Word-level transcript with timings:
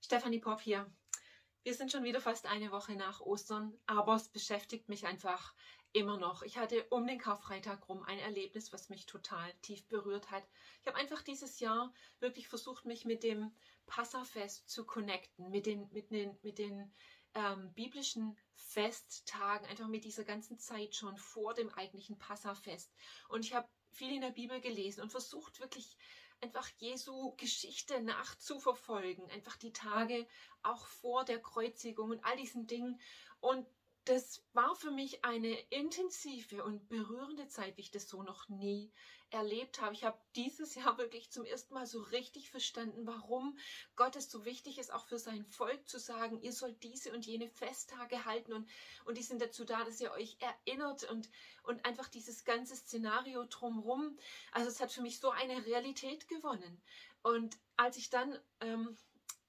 Stefanie 0.00 0.38
Popp 0.38 0.60
hier. 0.60 0.90
Wir 1.64 1.74
sind 1.74 1.92
schon 1.92 2.04
wieder 2.04 2.20
fast 2.20 2.46
eine 2.46 2.70
Woche 2.70 2.94
nach 2.94 3.20
Ostern, 3.20 3.78
aber 3.86 4.14
es 4.14 4.28
beschäftigt 4.28 4.88
mich 4.88 5.06
einfach 5.06 5.54
immer 5.92 6.16
noch. 6.16 6.42
Ich 6.42 6.56
hatte 6.56 6.86
um 6.90 7.06
den 7.06 7.18
Karfreitag 7.18 7.88
rum 7.88 8.02
ein 8.04 8.18
Erlebnis, 8.18 8.72
was 8.72 8.88
mich 8.88 9.06
total 9.06 9.52
tief 9.60 9.86
berührt 9.88 10.30
hat. 10.30 10.44
Ich 10.80 10.86
habe 10.86 10.96
einfach 10.96 11.22
dieses 11.22 11.60
Jahr 11.60 11.92
wirklich 12.20 12.48
versucht, 12.48 12.84
mich 12.84 13.04
mit 13.04 13.22
dem 13.22 13.52
Passafest 13.86 14.68
zu 14.68 14.86
connecten, 14.86 15.50
mit 15.50 15.66
den, 15.66 15.88
mit 15.92 16.10
den, 16.10 16.38
mit 16.42 16.58
den 16.58 16.94
ähm, 17.34 17.72
biblischen 17.74 18.38
Festtagen, 18.54 19.66
einfach 19.66 19.88
mit 19.88 20.04
dieser 20.04 20.24
ganzen 20.24 20.58
Zeit 20.58 20.94
schon 20.94 21.16
vor 21.16 21.54
dem 21.54 21.70
eigentlichen 21.70 22.18
Passafest. 22.18 22.92
Und 23.28 23.44
ich 23.44 23.54
habe 23.54 23.68
viel 23.92 24.14
in 24.14 24.20
der 24.20 24.30
Bibel 24.30 24.60
gelesen 24.60 25.02
und 25.02 25.10
versucht 25.10 25.60
wirklich 25.60 25.96
einfach 26.40 26.68
Jesu 26.78 27.34
Geschichte 27.36 28.00
nachzuverfolgen, 28.00 29.28
einfach 29.30 29.56
die 29.56 29.72
Tage 29.72 30.26
auch 30.62 30.86
vor 30.86 31.24
der 31.24 31.40
Kreuzigung 31.40 32.10
und 32.10 32.24
all 32.24 32.36
diesen 32.36 32.66
Dingen. 32.66 33.00
Und 33.40 33.66
das 34.08 34.42
war 34.54 34.74
für 34.74 34.90
mich 34.90 35.24
eine 35.24 35.52
intensive 35.70 36.64
und 36.64 36.88
berührende 36.88 37.46
Zeit, 37.48 37.76
wie 37.76 37.82
ich 37.82 37.90
das 37.90 38.08
so 38.08 38.22
noch 38.22 38.48
nie 38.48 38.90
erlebt 39.30 39.82
habe. 39.82 39.92
Ich 39.92 40.04
habe 40.04 40.18
dieses 40.34 40.74
Jahr 40.74 40.96
wirklich 40.96 41.30
zum 41.30 41.44
ersten 41.44 41.74
Mal 41.74 41.86
so 41.86 42.00
richtig 42.00 42.50
verstanden, 42.50 43.06
warum 43.06 43.58
Gott 43.96 44.16
es 44.16 44.30
so 44.30 44.46
wichtig 44.46 44.78
ist, 44.78 44.90
auch 44.90 45.04
für 45.04 45.18
sein 45.18 45.44
Volk 45.44 45.86
zu 45.86 45.98
sagen, 45.98 46.40
ihr 46.40 46.54
sollt 46.54 46.82
diese 46.82 47.12
und 47.12 47.26
jene 47.26 47.48
Festtage 47.50 48.24
halten 48.24 48.54
und, 48.54 48.68
und 49.04 49.18
die 49.18 49.22
sind 49.22 49.42
dazu 49.42 49.66
da, 49.66 49.84
dass 49.84 50.00
ihr 50.00 50.12
euch 50.12 50.38
erinnert 50.40 51.04
und, 51.10 51.28
und 51.64 51.84
einfach 51.84 52.08
dieses 52.08 52.44
ganze 52.44 52.76
Szenario 52.76 53.44
drumherum. 53.44 54.16
Also 54.52 54.70
es 54.70 54.80
hat 54.80 54.90
für 54.90 55.02
mich 55.02 55.20
so 55.20 55.30
eine 55.30 55.66
Realität 55.66 56.28
gewonnen. 56.28 56.80
Und 57.22 57.58
als 57.76 57.98
ich 57.98 58.08
dann 58.08 58.38
ähm, 58.60 58.96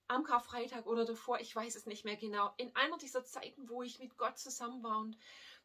am 0.09 0.23
Karfreitag 0.23 0.85
oder 0.87 1.05
davor, 1.05 1.39
ich 1.39 1.55
weiß 1.55 1.75
es 1.75 1.85
nicht 1.85 2.03
mehr 2.03 2.17
genau, 2.17 2.53
in 2.57 2.75
einer 2.75 2.97
dieser 2.97 3.23
Zeiten, 3.23 3.69
wo 3.69 3.83
ich 3.83 3.99
mit 3.99 4.17
Gott 4.17 4.37
zusammen 4.37 4.83
war 4.83 4.99
und 4.99 5.17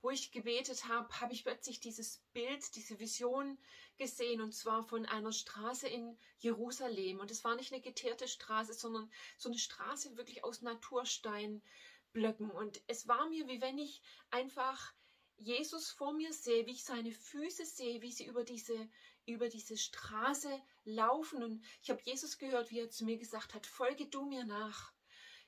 wo 0.02 0.10
ich 0.10 0.32
gebetet 0.32 0.86
habe, 0.86 1.08
habe 1.20 1.32
ich 1.32 1.44
plötzlich 1.44 1.80
dieses 1.80 2.19
Bild, 2.34 2.77
diese 2.77 3.00
Vision 3.00 3.58
gesehen 3.96 4.42
und 4.42 4.52
zwar 4.54 4.82
von 4.82 5.06
einer 5.06 5.32
Straße 5.32 5.88
in 5.88 6.19
Jerusalem. 6.41 7.20
Und 7.20 7.30
es 7.30 7.42
war 7.42 7.56
nicht 7.56 7.72
eine 7.72 7.80
geteerte 7.80 8.28
Straße, 8.28 8.74
sondern 8.74 9.10
so 9.38 9.48
eine 9.48 9.58
Straße 9.58 10.14
wirklich 10.19 10.44
aus 10.44 10.60
Natursteinblöcken. 10.60 12.50
Und 12.50 12.82
es 12.86 13.08
war 13.08 13.30
mir, 13.30 13.48
wie 13.48 13.62
wenn 13.62 13.78
ich 13.78 14.02
einfach 14.30 14.92
Jesus 15.38 15.91
vor 15.91 16.12
mir 16.12 16.34
sehe, 16.34 16.66
wie 16.66 16.72
ich 16.72 16.84
seine 16.84 17.10
Füße 17.10 17.64
sehe, 17.64 18.02
wie 18.02 18.12
sie 18.12 18.26
über 18.26 18.44
diese, 18.44 18.88
über 19.27 19.48
diese 19.48 19.77
Straße 19.77 20.50
laufen. 20.84 21.42
Und 21.42 21.64
ich 21.83 21.91
habe 21.91 22.03
Jesus 22.03 22.39
gehört, 22.39 22.70
wie 22.70 22.80
er 22.80 22.91
zu 22.91 23.05
mir 23.05 23.19
gesagt 23.19 23.55
hat, 23.55 23.66
folge 23.66 24.06
du 24.06 24.25
mir 24.25 24.44
nach. 24.44 24.92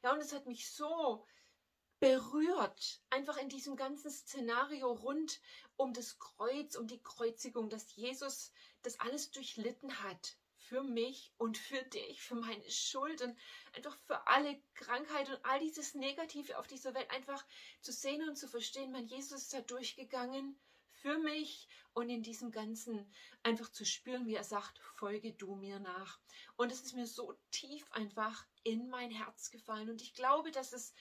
Ja, 0.02 0.12
und 0.12 0.20
es 0.20 0.32
hat 0.32 0.46
mich 0.46 0.70
so 0.70 1.26
berührt, 1.98 3.00
einfach 3.10 3.38
in 3.38 3.48
diesem 3.48 3.76
ganzen 3.76 4.10
Szenario 4.10 4.92
rund 4.92 5.40
um 5.76 5.92
das 5.94 6.18
Kreuz, 6.18 6.76
um 6.76 6.86
die 6.86 7.02
Kreuzigung, 7.02 7.70
dass 7.70 7.96
Jesus 7.96 8.52
das 8.82 9.00
alles 9.00 9.30
durchlitten 9.30 10.02
hat 10.02 10.36
für 10.56 10.82
mich 10.82 11.32
und 11.38 11.56
für 11.56 11.82
dich, 11.82 12.20
für 12.20 12.34
meine 12.34 12.68
Schuld 12.70 13.22
und 13.22 13.36
einfach 13.74 13.96
für 14.06 14.26
alle 14.26 14.60
Krankheit 14.74 15.28
und 15.28 15.44
all 15.44 15.60
dieses 15.60 15.94
Negative 15.94 16.58
auf 16.58 16.66
dieser 16.66 16.92
Welt 16.92 17.10
einfach 17.10 17.44
zu 17.80 17.92
sehen 17.92 18.28
und 18.28 18.36
zu 18.36 18.48
verstehen, 18.48 18.92
mein 18.92 19.06
Jesus 19.06 19.42
ist 19.42 19.54
da 19.54 19.60
durchgegangen 19.60 20.58
für 21.06 21.18
mich 21.18 21.68
und 21.94 22.08
in 22.08 22.24
diesem 22.24 22.50
Ganzen 22.50 23.08
einfach 23.44 23.70
zu 23.70 23.84
spüren, 23.84 24.26
wie 24.26 24.34
er 24.34 24.42
sagt, 24.42 24.80
folge 24.96 25.32
du 25.34 25.54
mir 25.54 25.78
nach. 25.78 26.18
Und 26.56 26.72
es 26.72 26.80
ist 26.80 26.96
mir 26.96 27.06
so 27.06 27.38
tief 27.52 27.86
einfach 27.92 28.44
in 28.64 28.88
mein 28.88 29.12
Herz 29.12 29.52
gefallen 29.52 29.88
und 29.88 30.02
ich 30.02 30.14
glaube, 30.14 30.50
dass 30.50 30.72
es 30.72 30.92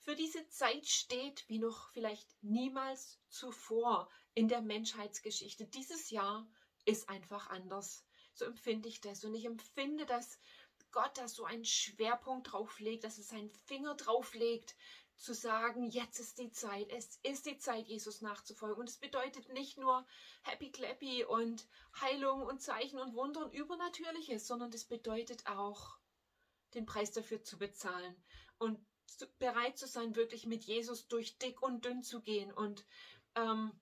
für 0.00 0.14
diese 0.14 0.46
Zeit 0.48 0.86
steht, 0.86 1.48
wie 1.48 1.58
noch 1.58 1.90
vielleicht 1.92 2.28
niemals 2.42 3.18
zuvor 3.30 4.10
in 4.34 4.48
der 4.48 4.60
Menschheitsgeschichte. 4.60 5.64
Dieses 5.64 6.10
Jahr 6.10 6.46
ist 6.84 7.08
einfach 7.08 7.48
anders 7.48 8.04
so 8.38 8.44
empfinde 8.44 8.88
ich 8.88 9.00
das. 9.00 9.24
Und 9.24 9.34
ich 9.34 9.44
empfinde, 9.44 10.06
dass 10.06 10.38
Gott 10.90 11.16
da 11.16 11.28
so 11.28 11.44
einen 11.44 11.64
Schwerpunkt 11.64 12.52
drauf 12.52 12.80
legt, 12.80 13.04
dass 13.04 13.18
es 13.18 13.28
seinen 13.28 13.50
Finger 13.66 13.94
drauf 13.94 14.34
legt, 14.34 14.76
zu 15.18 15.34
sagen, 15.34 15.90
jetzt 15.90 16.20
ist 16.20 16.38
die 16.38 16.52
Zeit, 16.52 16.90
es 16.92 17.18
ist 17.22 17.46
die 17.46 17.58
Zeit, 17.58 17.88
Jesus 17.88 18.20
nachzufolgen. 18.20 18.80
Und 18.80 18.88
es 18.88 18.98
bedeutet 18.98 19.52
nicht 19.52 19.76
nur 19.76 20.06
Happy 20.42 20.70
Clappy 20.70 21.24
und 21.24 21.66
Heilung 22.00 22.42
und 22.42 22.62
Zeichen 22.62 23.00
und 23.00 23.14
Wunder 23.14 23.44
und 23.44 23.52
Übernatürliches, 23.52 24.46
sondern 24.46 24.72
es 24.72 24.84
bedeutet 24.84 25.46
auch, 25.46 25.98
den 26.74 26.86
Preis 26.86 27.10
dafür 27.12 27.42
zu 27.42 27.58
bezahlen 27.58 28.14
und 28.58 28.78
bereit 29.38 29.78
zu 29.78 29.86
sein, 29.86 30.14
wirklich 30.16 30.46
mit 30.46 30.64
Jesus 30.64 31.08
durch 31.08 31.38
dick 31.38 31.62
und 31.62 31.84
dünn 31.84 32.02
zu 32.02 32.20
gehen 32.20 32.52
und 32.52 32.84
ähm, 33.34 33.72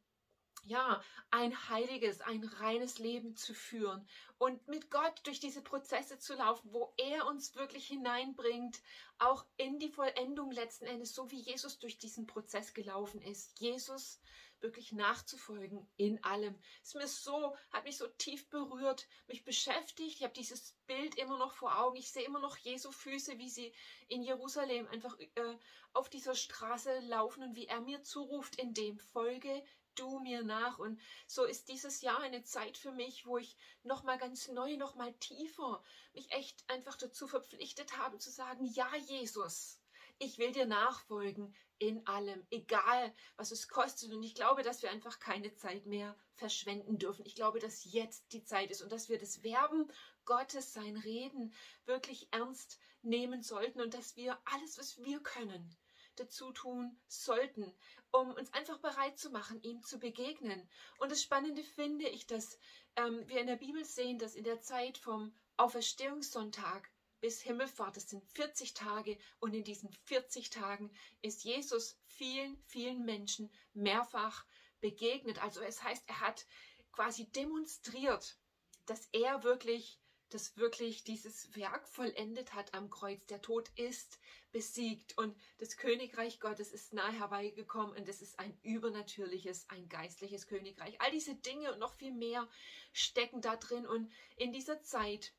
ja, 0.66 1.00
ein 1.30 1.68
heiliges, 1.68 2.20
ein 2.20 2.44
reines 2.44 2.98
Leben 2.98 3.36
zu 3.36 3.54
führen 3.54 4.06
und 4.38 4.66
mit 4.68 4.90
Gott 4.90 5.20
durch 5.24 5.40
diese 5.40 5.62
Prozesse 5.62 6.18
zu 6.18 6.34
laufen, 6.34 6.72
wo 6.72 6.92
er 6.96 7.26
uns 7.26 7.54
wirklich 7.54 7.86
hineinbringt, 7.86 8.80
auch 9.18 9.46
in 9.56 9.78
die 9.78 9.88
Vollendung 9.88 10.50
letzten 10.50 10.86
Endes, 10.86 11.14
so 11.14 11.30
wie 11.30 11.40
Jesus 11.40 11.78
durch 11.78 11.98
diesen 11.98 12.26
Prozess 12.26 12.74
gelaufen 12.74 13.22
ist. 13.22 13.58
Jesus 13.60 14.20
wirklich 14.60 14.92
nachzufolgen 14.92 15.86
in 15.96 16.22
allem. 16.24 16.58
Ist 16.82 16.94
mir 16.94 17.06
so, 17.06 17.56
hat 17.70 17.84
mich 17.84 17.96
so 17.96 18.06
tief 18.06 18.48
berührt, 18.48 19.06
mich 19.26 19.44
beschäftigt. 19.44 20.16
Ich 20.16 20.22
habe 20.22 20.32
dieses 20.32 20.72
Bild 20.86 21.16
immer 21.16 21.38
noch 21.38 21.52
vor 21.52 21.78
Augen. 21.78 21.96
Ich 21.96 22.10
sehe 22.10 22.24
immer 22.24 22.40
noch 22.40 22.56
Jesu 22.56 22.90
Füße, 22.90 23.38
wie 23.38 23.50
sie 23.50 23.72
in 24.08 24.22
Jerusalem 24.22 24.88
einfach 24.88 25.18
äh, 25.18 25.56
auf 25.92 26.08
dieser 26.08 26.34
Straße 26.34 27.00
laufen 27.00 27.42
und 27.42 27.56
wie 27.56 27.66
er 27.66 27.80
mir 27.80 28.02
zuruft, 28.02 28.56
in 28.56 28.74
dem 28.74 28.98
Folge 28.98 29.62
du 29.98 30.20
mir 30.20 30.42
nach. 30.42 30.78
Und 30.78 31.00
so 31.26 31.44
ist 31.44 31.68
dieses 31.68 32.00
Jahr 32.00 32.20
eine 32.20 32.42
Zeit 32.42 32.78
für 32.78 32.92
mich, 32.92 33.26
wo 33.26 33.38
ich 33.38 33.56
nochmal 33.82 34.18
ganz 34.18 34.48
neu, 34.48 34.76
nochmal 34.76 35.12
tiefer 35.14 35.82
mich 36.12 36.30
echt 36.32 36.68
einfach 36.70 36.96
dazu 36.96 37.26
verpflichtet 37.26 37.96
habe 37.98 38.18
zu 38.18 38.30
sagen, 38.30 38.64
ja, 38.66 38.88
Jesus, 38.96 39.80
ich 40.18 40.38
will 40.38 40.52
dir 40.52 40.66
nachfolgen 40.66 41.54
in 41.78 42.06
allem, 42.06 42.46
egal 42.50 43.14
was 43.36 43.50
es 43.50 43.68
kostet. 43.68 44.12
Und 44.12 44.22
ich 44.22 44.34
glaube, 44.34 44.62
dass 44.62 44.82
wir 44.82 44.90
einfach 44.90 45.18
keine 45.18 45.54
Zeit 45.54 45.86
mehr 45.86 46.16
verschwenden 46.34 46.98
dürfen. 46.98 47.26
Ich 47.26 47.34
glaube, 47.34 47.58
dass 47.58 47.84
jetzt 47.84 48.32
die 48.32 48.42
Zeit 48.42 48.70
ist 48.70 48.82
und 48.82 48.92
dass 48.92 49.08
wir 49.08 49.18
das 49.18 49.42
Werben 49.42 49.90
Gottes, 50.24 50.72
sein 50.72 50.96
Reden 50.96 51.52
wirklich 51.84 52.28
ernst 52.32 52.78
nehmen 53.02 53.42
sollten 53.42 53.80
und 53.80 53.94
dass 53.94 54.16
wir 54.16 54.38
alles, 54.44 54.78
was 54.78 55.02
wir 55.04 55.20
können, 55.20 55.76
dazu 56.16 56.50
tun 56.50 56.98
sollten, 57.08 57.72
um 58.16 58.32
uns 58.32 58.52
einfach 58.52 58.78
bereit 58.78 59.18
zu 59.18 59.30
machen, 59.30 59.62
ihm 59.62 59.82
zu 59.82 59.98
begegnen. 59.98 60.68
Und 60.98 61.12
das 61.12 61.22
Spannende 61.22 61.62
finde 61.62 62.08
ich, 62.08 62.26
dass 62.26 62.58
ähm, 62.96 63.28
wir 63.28 63.40
in 63.40 63.46
der 63.46 63.56
Bibel 63.56 63.84
sehen, 63.84 64.18
dass 64.18 64.34
in 64.34 64.44
der 64.44 64.60
Zeit 64.60 64.96
vom 64.98 65.34
Auferstehungssonntag 65.58 66.90
bis 67.20 67.40
Himmelfahrt, 67.42 67.96
das 67.96 68.08
sind 68.08 68.24
40 68.32 68.74
Tage 68.74 69.18
und 69.38 69.54
in 69.54 69.64
diesen 69.64 69.92
40 70.04 70.50
Tagen 70.50 70.90
ist 71.22 71.44
Jesus 71.44 71.98
vielen, 72.06 72.62
vielen 72.66 73.04
Menschen 73.04 73.52
mehrfach 73.74 74.46
begegnet. 74.80 75.42
Also 75.42 75.60
es 75.60 75.82
heißt, 75.82 76.04
er 76.06 76.20
hat 76.20 76.46
quasi 76.92 77.30
demonstriert, 77.32 78.38
dass 78.86 79.08
er 79.12 79.42
wirklich 79.42 80.00
das 80.30 80.56
wirklich 80.56 81.04
dieses 81.04 81.54
Werk 81.54 81.88
vollendet 81.88 82.54
hat 82.54 82.74
am 82.74 82.90
Kreuz. 82.90 83.24
Der 83.26 83.42
Tod 83.42 83.70
ist 83.76 84.18
besiegt 84.52 85.16
und 85.18 85.36
das 85.58 85.76
Königreich 85.76 86.40
Gottes 86.40 86.72
ist 86.72 86.92
nahe 86.92 87.12
herbeigekommen 87.12 87.96
und 87.96 88.08
es 88.08 88.22
ist 88.22 88.38
ein 88.38 88.58
übernatürliches, 88.62 89.66
ein 89.68 89.88
geistliches 89.88 90.46
Königreich. 90.46 91.00
All 91.00 91.10
diese 91.10 91.34
Dinge 91.34 91.72
und 91.72 91.78
noch 91.78 91.94
viel 91.94 92.12
mehr 92.12 92.48
stecken 92.92 93.40
da 93.40 93.56
drin 93.56 93.86
und 93.86 94.10
in 94.36 94.52
dieser 94.52 94.82
Zeit 94.82 95.32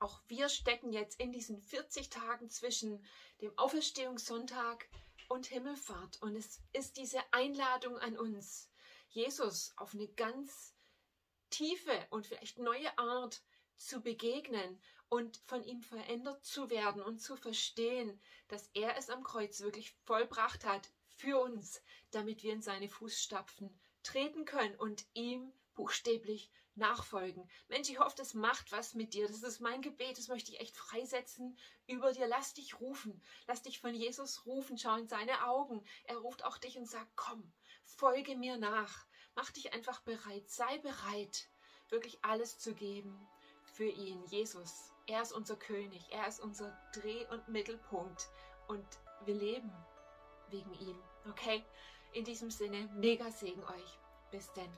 auch 0.00 0.22
wir 0.28 0.48
stecken 0.48 0.92
jetzt 0.92 1.20
in 1.20 1.30
diesen 1.30 1.60
40 1.60 2.08
Tagen 2.08 2.48
zwischen 2.48 3.04
dem 3.42 3.56
Auferstehungssonntag 3.58 4.88
und 5.28 5.46
Himmelfahrt. 5.46 6.22
Und 6.22 6.36
es 6.36 6.60
ist 6.72 6.96
diese 6.96 7.20
Einladung 7.32 7.98
an 7.98 8.16
uns, 8.18 8.70
Jesus 9.10 9.74
auf 9.76 9.92
eine 9.92 10.08
ganz 10.08 10.74
tiefe 11.50 12.06
und 12.10 12.26
vielleicht 12.26 12.58
neue 12.58 12.96
Art 12.98 13.42
zu 13.80 14.02
begegnen 14.02 14.80
und 15.08 15.38
von 15.46 15.64
ihm 15.64 15.80
verändert 15.80 16.44
zu 16.44 16.70
werden 16.70 17.02
und 17.02 17.18
zu 17.18 17.34
verstehen, 17.34 18.20
dass 18.48 18.68
er 18.74 18.96
es 18.96 19.08
am 19.10 19.24
Kreuz 19.24 19.60
wirklich 19.60 19.92
vollbracht 20.04 20.64
hat 20.64 20.90
für 21.16 21.40
uns, 21.40 21.82
damit 22.10 22.42
wir 22.42 22.52
in 22.52 22.62
seine 22.62 22.88
Fußstapfen 22.88 23.76
treten 24.02 24.44
können 24.44 24.76
und 24.76 25.06
ihm 25.14 25.52
buchstäblich 25.74 26.50
nachfolgen. 26.74 27.50
Mensch, 27.68 27.88
ich 27.88 27.98
hoffe, 27.98 28.16
das 28.16 28.34
macht 28.34 28.70
was 28.70 28.94
mit 28.94 29.14
dir. 29.14 29.26
Das 29.26 29.42
ist 29.42 29.60
mein 29.60 29.82
Gebet, 29.82 30.18
das 30.18 30.28
möchte 30.28 30.52
ich 30.52 30.60
echt 30.60 30.76
freisetzen 30.76 31.58
über 31.86 32.12
dir. 32.12 32.26
Lass 32.28 32.54
dich 32.54 32.80
rufen, 32.80 33.22
lass 33.46 33.62
dich 33.62 33.80
von 33.80 33.94
Jesus 33.94 34.46
rufen, 34.46 34.78
schau 34.78 34.96
in 34.96 35.08
seine 35.08 35.46
Augen. 35.46 35.82
Er 36.04 36.18
ruft 36.18 36.44
auch 36.44 36.58
dich 36.58 36.78
und 36.78 36.88
sagt, 36.88 37.10
komm, 37.16 37.52
folge 37.84 38.36
mir 38.36 38.58
nach. 38.58 39.06
Mach 39.34 39.50
dich 39.50 39.72
einfach 39.72 40.00
bereit, 40.02 40.48
sei 40.50 40.78
bereit, 40.78 41.48
wirklich 41.88 42.22
alles 42.22 42.58
zu 42.58 42.74
geben 42.74 43.28
für 43.72 43.88
ihn, 43.88 44.24
Jesus. 44.26 44.92
Er 45.06 45.22
ist 45.22 45.32
unser 45.32 45.56
König, 45.56 46.06
er 46.10 46.26
ist 46.28 46.40
unser 46.40 46.76
Dreh- 46.94 47.26
und 47.30 47.48
Mittelpunkt 47.48 48.28
und 48.68 48.86
wir 49.24 49.34
leben 49.34 49.72
wegen 50.50 50.72
ihm. 50.74 50.98
Okay? 51.28 51.64
In 52.12 52.24
diesem 52.24 52.50
Sinne, 52.50 52.88
mega 52.94 53.30
Segen 53.30 53.62
euch. 53.64 53.98
Bis 54.30 54.52
denn. 54.52 54.70